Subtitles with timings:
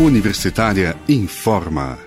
[0.00, 1.98] Universitária informa.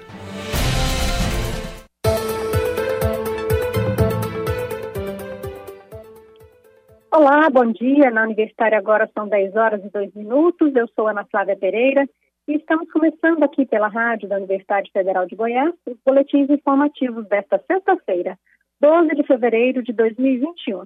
[7.12, 8.10] Olá, bom dia.
[8.10, 10.74] Na Universitária agora são 10 horas e 2 minutos.
[10.74, 12.08] Eu sou Ana Flávia Pereira
[12.48, 17.62] e estamos começando aqui pela rádio da Universidade Federal de Goiás os boletins informativos desta
[17.70, 18.40] sexta-feira,
[18.80, 20.86] 12 de fevereiro de 2021.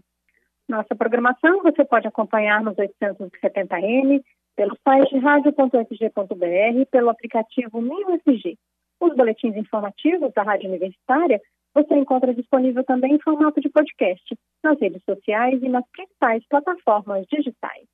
[0.68, 4.24] Nossa programação você pode acompanhar nos 870M,
[4.56, 8.58] pelo site radio.fg.br, pelo aplicativo MinUFG.
[9.00, 11.42] Os boletins informativos da Rádio Universitária
[11.74, 14.24] você encontra disponível também em formato de podcast,
[14.64, 17.86] nas redes sociais e nas principais plataformas digitais.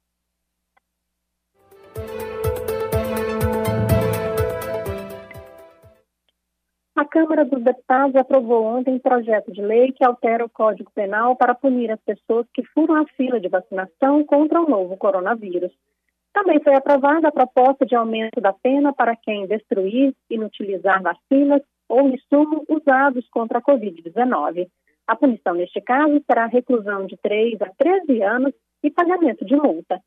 [6.95, 11.35] A Câmara dos Deputados aprovou ontem um projeto de lei que altera o Código Penal
[11.35, 15.71] para punir as pessoas que furam a fila de vacinação contra o novo coronavírus.
[16.33, 22.07] Também foi aprovada a proposta de aumento da pena para quem destruir, inutilizar vacinas ou
[22.07, 24.67] insumos usados contra a Covid-19.
[25.07, 30.01] A punição, neste caso, será reclusão de 3 a 13 anos e pagamento de multa.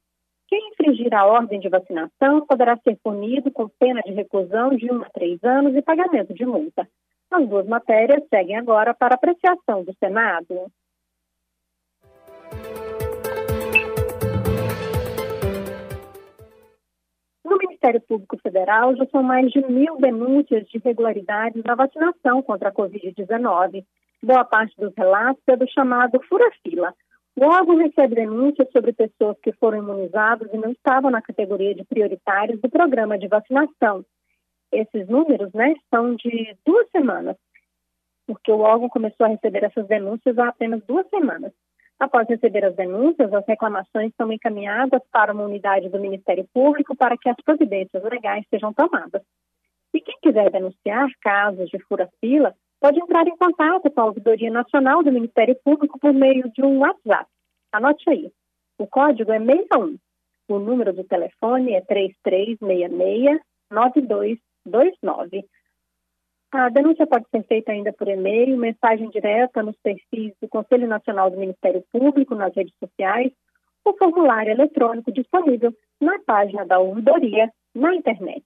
[0.48, 5.02] Quem infringir a ordem de vacinação poderá ser punido com pena de reclusão de 1
[5.02, 6.88] a 3 anos e pagamento de multa.
[7.30, 10.70] As duas matérias seguem agora para apreciação do Senado.
[17.84, 22.72] Ministério Público Federal já são mais de mil denúncias de irregularidades na vacinação contra a
[22.72, 23.84] Covid-19.
[24.22, 26.94] Boa parte dos relatos é do chamado fura-fila.
[27.36, 31.84] O órgão recebe denúncias sobre pessoas que foram imunizadas e não estavam na categoria de
[31.84, 34.04] prioritários do programa de vacinação.
[34.72, 37.36] Esses números né, são de duas semanas,
[38.26, 41.52] porque o órgão começou a receber essas denúncias há apenas duas semanas.
[41.98, 47.16] Após receber as denúncias, as reclamações são encaminhadas para uma unidade do Ministério Público para
[47.16, 49.22] que as providências legais sejam tomadas.
[49.94, 55.02] E quem quiser denunciar casos de fura-fila, pode entrar em contato com a Ouvidoria Nacional
[55.02, 57.30] do Ministério Público por meio de um WhatsApp.
[57.72, 58.30] Anote aí.
[58.76, 59.96] O código é 61.
[60.48, 63.40] O número do telefone é 3366
[63.70, 65.44] 9229.
[66.56, 71.28] A denúncia pode ser feita ainda por e-mail, mensagem direta nos perfis do Conselho Nacional
[71.28, 73.32] do Ministério Público, nas redes sociais,
[73.84, 78.44] ou formulário eletrônico disponível na página da ouvidoria na internet.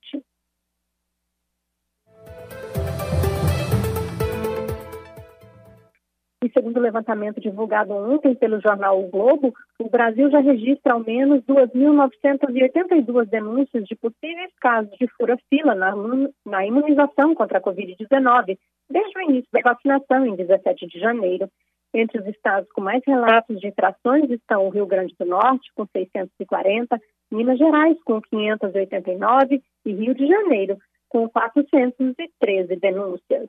[6.43, 11.01] E segundo o levantamento divulgado ontem pelo jornal O Globo, o Brasil já registra ao
[11.01, 18.57] menos 2.982 denúncias de possíveis casos de fura-fila na, imunização contra a Covid-19,
[18.89, 21.51] desde o início da vacinação, em 17 de janeiro.
[21.93, 25.87] Entre os estados com mais relatos de infrações estão o Rio Grande do Norte, com
[25.87, 27.01] 640,
[27.33, 30.79] Minas Gerais, com 589 e Rio de Janeiro,
[31.09, 33.49] com 413 denúncias.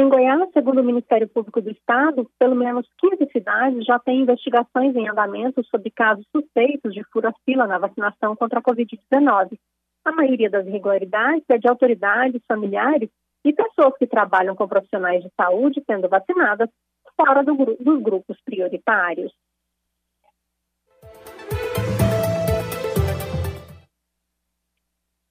[0.00, 4.96] Em Goiás, segundo o Ministério Público do Estado, pelo menos 15 cidades já têm investigações
[4.96, 9.58] em andamento sobre casos suspeitos de fura-fila na vacinação contra a Covid-19.
[10.06, 13.10] A maioria das irregularidades é de autoridades, familiares
[13.44, 16.70] e pessoas que trabalham com profissionais de saúde sendo vacinadas
[17.14, 19.30] fora do, dos grupos prioritários.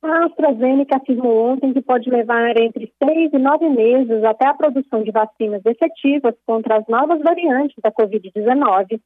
[0.02, 5.04] A AstraZeneca afirmou ontem que pode levar entre seis e nove meses até a produção
[5.04, 9.00] de vacinas efetivas contra as novas variantes da Covid-19.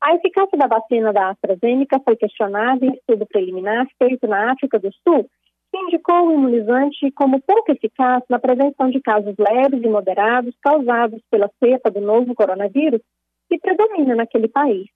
[0.00, 4.90] A eficácia da vacina da AstraZeneca foi questionada em estudo preliminar feito na África do
[5.06, 5.30] Sul,
[5.70, 11.22] que indicou o imunizante como pouco eficaz na prevenção de casos leves e moderados causados
[11.30, 13.00] pela cepa do novo coronavírus
[13.48, 14.88] que predomina naquele país.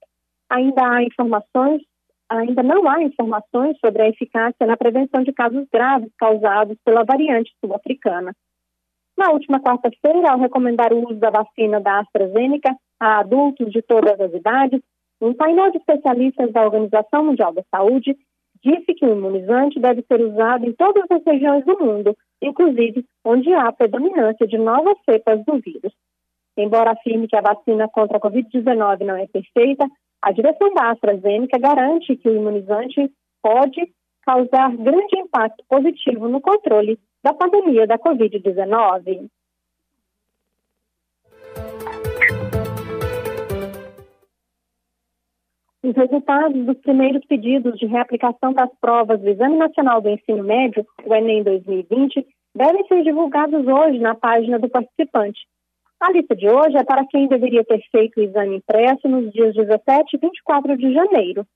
[0.51, 1.83] Ainda há informações
[2.28, 7.53] ainda não há informações sobre a eficácia na prevenção de casos graves causados pela variante
[7.60, 8.32] sul-africana.
[9.16, 14.20] Na última quarta-feira, ao recomendar o uso da vacina da AstraZeneca a adultos de todas
[14.20, 14.81] as idades,
[15.20, 18.17] um painel de especialistas da Organização Mundial da Saúde
[18.62, 23.52] disse que o imunizante deve ser usado em todas as regiões do mundo, inclusive onde
[23.55, 25.93] há predominância de novas cepas do vírus.
[26.56, 29.87] Embora afirme que a vacina contra a Covid-19 não é perfeita,
[30.23, 33.11] a direção da AstraZeneca garante que o imunizante
[33.43, 33.93] pode
[34.23, 39.29] causar grande impacto positivo no controle da pandemia da Covid-19.
[45.83, 50.85] Os resultados dos primeiros pedidos de reaplicação das provas do Exame Nacional do Ensino Médio,
[51.05, 52.27] o Enem 2020,
[52.57, 55.39] devem ser divulgados hoje na página do participante.
[55.98, 59.54] A lista de hoje é para quem deveria ter feito o exame impresso nos dias
[59.54, 61.46] 17 e 24 de janeiro.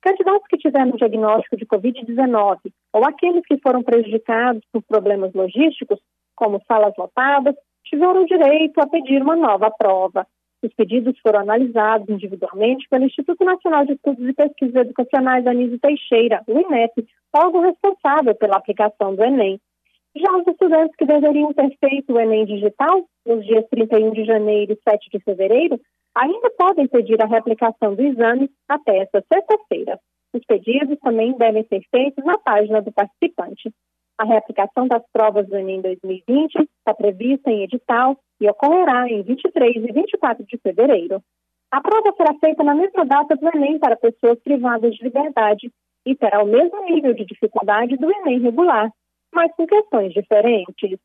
[0.00, 2.58] Candidatos que tiveram diagnóstico de Covid-19
[2.92, 6.00] ou aqueles que foram prejudicados por problemas logísticos,
[6.34, 7.54] como salas lotadas,
[7.84, 10.26] tiveram direito a pedir uma nova prova.
[10.62, 16.42] Os pedidos foram analisados individualmente pelo Instituto Nacional de Estudos e Pesquisas Educacionais Anísio Teixeira,
[16.46, 19.60] o INEP, órgão responsável pela aplicação do Enem.
[20.14, 24.72] Já os estudantes que deveriam ter feito o Enem digital nos dias 31 de janeiro
[24.72, 25.80] e 7 de fevereiro
[26.14, 29.98] ainda podem pedir a reaplicação do exame até esta sexta-feira.
[30.34, 33.72] Os pedidos também devem ser feitos na página do participante.
[34.18, 39.76] A reaplicação das provas do Enem 2020 está prevista em edital e ocorrerá em 23
[39.76, 41.22] e 24 de fevereiro.
[41.70, 45.72] A prova será feita na mesma data do Enem para pessoas privadas de liberdade
[46.04, 48.90] e terá o mesmo nível de dificuldade do Enem regular,
[49.32, 50.98] mas com questões diferentes.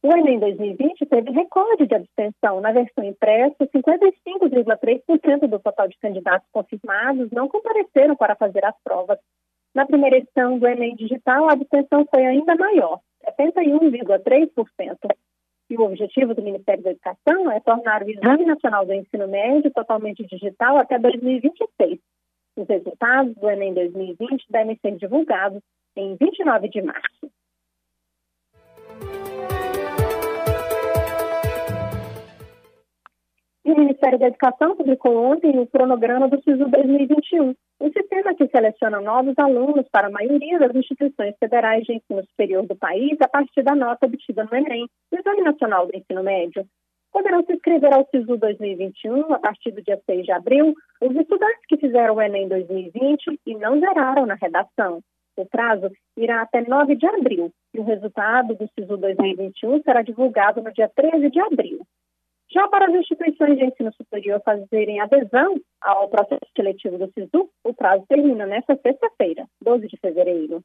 [0.00, 2.60] O Enem 2020 teve recorde de abstenção.
[2.60, 9.18] Na versão impressa, 55,3% do total de candidatos confirmados não compareceram para fazer as provas.
[9.74, 13.00] Na primeira edição do Enem Digital, a abstenção foi ainda maior,
[13.38, 14.96] 71,3%.
[15.70, 19.70] E o objetivo do Ministério da Educação é tornar o Exame Nacional do Ensino Médio
[19.72, 21.98] totalmente digital até 2026.
[22.58, 25.62] Os resultados do Enem 2020 devem ser divulgados
[25.94, 27.30] em 29 de março.
[33.64, 39.00] o Ministério da Educação publicou ontem o cronograma do SISU 2021, um sistema que seleciona
[39.00, 43.62] novos alunos para a maioria das instituições federais de ensino superior do país a partir
[43.62, 46.66] da nota obtida no Enem, no Exame Nacional do Ensino Médio
[47.18, 51.66] poderão se inscrever ao SISU 2021 a partir do dia 6 de abril os estudantes
[51.68, 55.00] que fizeram o Enem 2020 e não zeraram na redação.
[55.36, 60.62] O prazo irá até 9 de abril e o resultado do SISU 2021 será divulgado
[60.62, 61.80] no dia 13 de abril.
[62.52, 67.74] Já para as instituições de ensino superior fazerem adesão ao processo seletivo do SISU, o
[67.74, 70.62] prazo termina nesta sexta-feira, 12 de fevereiro.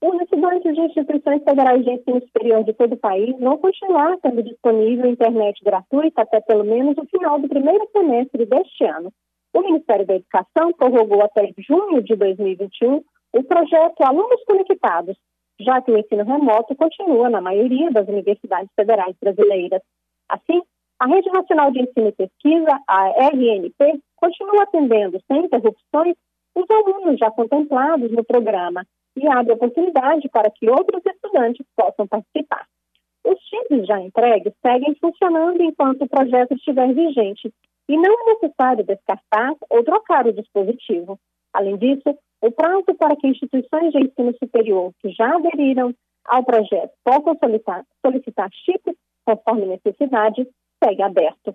[0.00, 4.44] Os estudantes de instituições federais de ensino superior de todo o país vão continuar tendo
[4.44, 9.12] disponível internet gratuita até pelo menos o final do primeiro semestre deste ano.
[9.52, 13.02] O Ministério da Educação prorrogou até junho de 2021
[13.32, 15.16] o projeto Alunos Conectados,
[15.60, 19.82] já que o ensino remoto continua na maioria das universidades federais brasileiras.
[20.28, 20.62] Assim,
[21.00, 26.14] a Rede Nacional de Ensino e Pesquisa, a RNP, continua atendendo sem interrupções
[26.54, 28.84] os alunos já contemplados no programa
[29.22, 32.66] e abre oportunidade para que outros estudantes possam participar.
[33.24, 37.52] Os chips já entregues seguem funcionando enquanto o projeto estiver vigente
[37.88, 41.18] e não é necessário descartar ou trocar o dispositivo.
[41.52, 45.94] Além disso, o prazo para que instituições de ensino superior que já aderiram
[46.24, 48.94] ao projeto possam solicitar, solicitar chips
[49.24, 50.46] conforme necessidade
[50.82, 51.54] segue aberto.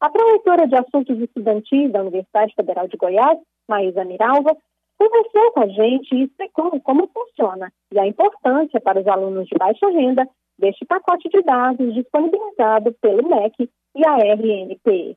[0.00, 3.38] A promotora de assuntos estudantis da Universidade Federal de Goiás,
[3.68, 4.56] Maísa Miralva,
[4.98, 9.56] conversou com a gente e explicou como funciona e a importância para os alunos de
[9.58, 10.28] baixa renda
[10.58, 15.16] deste pacote de dados disponibilizado pelo MEC e a RNP.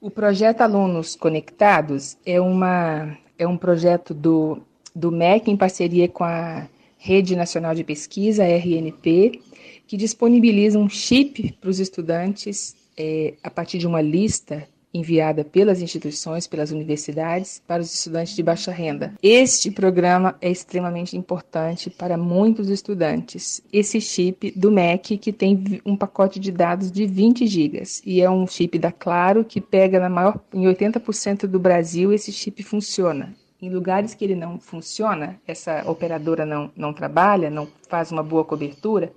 [0.00, 4.60] O projeto Alunos Conectados é, uma, é um projeto do,
[4.94, 9.40] do MEC em parceria com a Rede Nacional de Pesquisa, RNP,
[9.86, 15.82] que disponibiliza um chip para os estudantes é, a partir de uma lista enviada pelas
[15.82, 19.12] instituições, pelas universidades, para os estudantes de baixa renda.
[19.20, 23.60] Este programa é extremamente importante para muitos estudantes.
[23.72, 28.30] Esse chip do MEC, que tem um pacote de dados de 20 gigas, e é
[28.30, 33.34] um chip da Claro que pega na maior, em 80% do Brasil, esse chip funciona.
[33.60, 38.44] Em lugares que ele não funciona, essa operadora não, não trabalha, não faz uma boa
[38.44, 39.12] cobertura,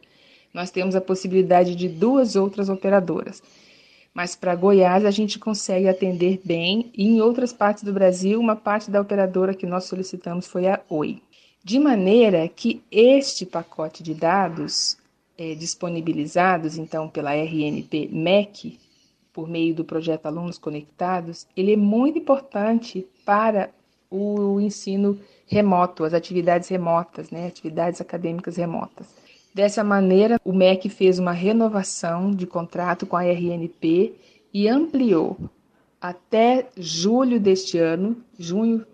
[0.54, 3.44] nós temos a possibilidade de duas outras operadoras
[4.18, 8.56] mas para Goiás a gente consegue atender bem e em outras partes do Brasil, uma
[8.56, 11.22] parte da operadora que nós solicitamos foi a Oi.
[11.64, 14.98] De maneira que este pacote de dados
[15.38, 18.80] é, disponibilizados então pela RNP MEC,
[19.32, 23.70] por meio do projeto Alunos Conectados, ele é muito importante para
[24.10, 29.06] o ensino remoto, as atividades remotas, né, atividades acadêmicas remotas.
[29.54, 34.14] Dessa maneira, o MEC fez uma renovação de contrato com a RNP
[34.54, 35.38] e ampliou
[36.00, 38.86] até julho deste ano, junho,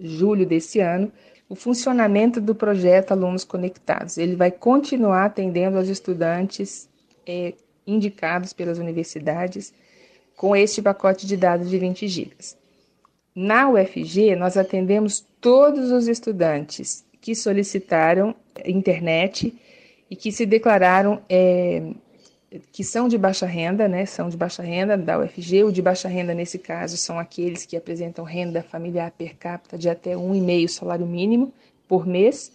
[0.00, 1.12] julho deste ano,
[1.48, 4.18] o funcionamento do projeto Alunos Conectados.
[4.18, 6.88] Ele vai continuar atendendo aos estudantes
[7.26, 7.54] é,
[7.86, 9.72] indicados pelas universidades
[10.36, 12.36] com este pacote de dados de 20 GB.
[13.34, 18.34] Na UFG, nós atendemos todos os estudantes que solicitaram
[18.64, 19.54] internet
[20.10, 21.92] e que se declararam é,
[22.72, 24.06] que são de baixa renda, né?
[24.06, 25.64] São de baixa renda da UFG.
[25.64, 29.88] O de baixa renda, nesse caso, são aqueles que apresentam renda familiar per capita de
[29.88, 31.52] até um e meio salário mínimo
[31.88, 32.52] por mês.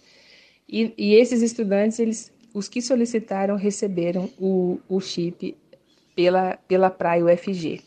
[0.68, 5.56] E, e esses estudantes, eles, os que solicitaram, receberam o, o chip
[6.16, 7.82] pela, pela Praia UFG.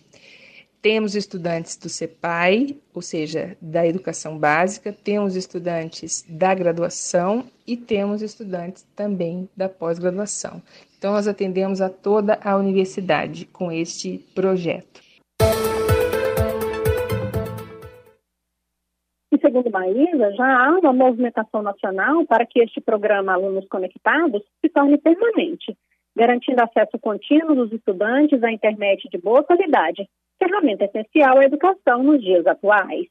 [0.85, 8.21] Temos estudantes do CEPAI, ou seja, da educação básica, temos estudantes da graduação e temos
[8.21, 10.61] estudantes também da pós-graduação.
[10.95, 15.01] Então, nós atendemos a toda a universidade com este projeto.
[19.33, 24.69] E segundo Maísa, já há uma movimentação nacional para que este programa Alunos Conectados se
[24.69, 25.75] torne permanente,
[26.15, 32.21] garantindo acesso contínuo dos estudantes à internet de boa qualidade, ferramenta essencial à educação nos
[32.21, 33.07] dias atuais.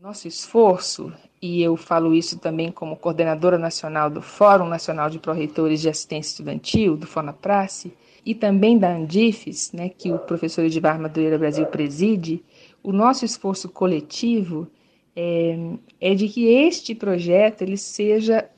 [0.00, 5.82] Nosso esforço, e eu falo isso também como coordenadora nacional do Fórum Nacional de Pró-Reitores
[5.82, 7.92] de Assistência Estudantil, do FONAPRACE,
[8.24, 12.42] e também da Andifes, né, que o professor Edivar Madureira Brasil preside,
[12.82, 14.70] o nosso esforço coletivo
[15.14, 15.56] é,
[16.00, 18.48] é de que este projeto ele seja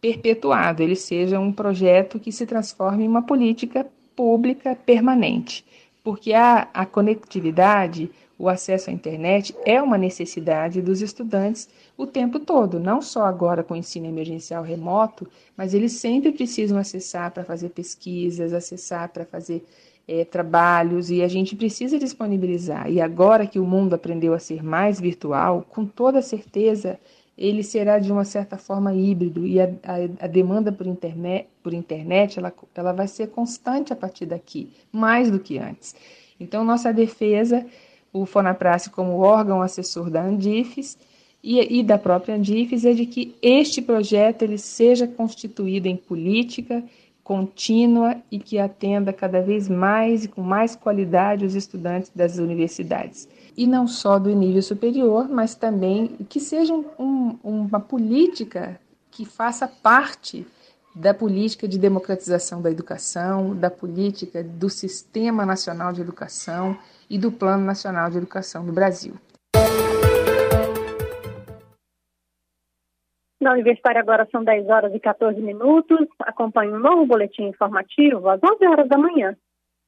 [0.00, 3.86] perpetuado, ele seja um projeto que se transforme em uma política
[4.16, 5.64] pública permanente,
[6.02, 12.38] porque a, a conectividade, o acesso à internet é uma necessidade dos estudantes o tempo
[12.38, 17.44] todo, não só agora com o ensino emergencial remoto, mas eles sempre precisam acessar para
[17.44, 19.64] fazer pesquisas, acessar para fazer
[20.06, 22.90] é, trabalhos e a gente precisa disponibilizar.
[22.90, 26.98] E agora que o mundo aprendeu a ser mais virtual, com toda certeza
[27.36, 31.74] ele será de uma certa forma híbrido e a, a, a, demanda por internet, por
[31.74, 35.94] internet ela, ela vai ser constante a partir daqui, mais do que antes.
[36.40, 37.66] Então, nossa defesa,
[38.12, 40.96] o Fonaprace como órgão assessor da Andifes
[41.42, 46.82] e, e da própria Andifes, é de que este projeto ele seja constituído em política
[47.22, 53.28] contínua e que atenda cada vez mais e com mais qualidade os estudantes das universidades
[53.56, 58.78] e não só do nível superior, mas também que seja um, uma política
[59.10, 60.46] que faça parte
[60.94, 66.76] da política de democratização da educação, da política do Sistema Nacional de Educação
[67.08, 69.14] e do Plano Nacional de Educação do Brasil.
[73.40, 76.08] Na Universitária agora são 10 horas e 14 minutos.
[76.20, 79.36] Acompanhe um novo boletim informativo às 11 horas da manhã.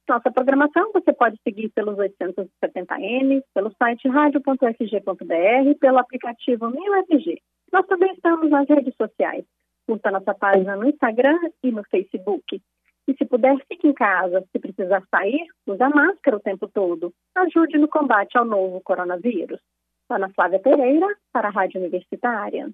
[0.09, 7.39] Nossa programação você pode seguir pelos 870M, pelo site radio.fg.br, pelo aplicativo MinUFG.
[7.71, 9.45] Nós também estamos nas redes sociais.
[9.85, 12.59] Curta nossa página no Instagram e no Facebook.
[13.07, 14.43] E se puder, fique em casa.
[14.51, 17.13] Se precisar sair, use a máscara o tempo todo.
[17.35, 19.61] Ajude no combate ao novo coronavírus.
[20.09, 22.67] Ana Flávia Pereira, para a Rádio Universitária.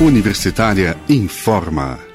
[0.00, 2.07] Universitária informa.